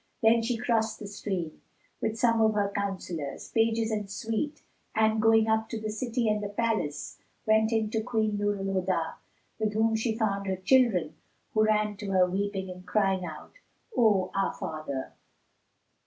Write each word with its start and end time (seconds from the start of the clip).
Then 0.23 0.41
she 0.41 0.57
crossed 0.57 0.97
the 0.97 1.05
stream, 1.05 1.61
with 2.01 2.17
some 2.17 2.41
of 2.41 2.55
her 2.55 2.71
counsellors, 2.73 3.51
pages 3.51 3.91
and 3.91 4.09
suite 4.09 4.63
and, 4.95 5.21
going 5.21 5.47
up 5.47 5.69
to 5.69 5.79
the 5.79 5.91
city 5.91 6.27
and 6.27 6.41
the 6.41 6.49
palace, 6.49 7.19
went 7.45 7.71
in 7.71 7.91
to 7.91 8.01
Queen 8.01 8.35
Nur 8.35 8.57
al 8.57 8.63
Huda, 8.81 9.13
with 9.59 9.73
whom 9.75 9.95
she 9.95 10.17
found 10.17 10.47
her 10.47 10.55
children 10.55 11.17
who 11.53 11.65
ran 11.65 11.97
to 11.97 12.07
her 12.13 12.27
weeping 12.27 12.67
and 12.71 12.83
crying 12.87 13.23
out, 13.25 13.51
"O 13.95 14.31
our 14.33 14.55
father!" 14.55 15.13